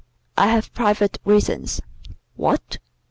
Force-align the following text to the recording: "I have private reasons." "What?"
"I 0.35 0.47
have 0.47 0.73
private 0.73 1.19
reasons." 1.25 1.79
"What?" 2.35 2.79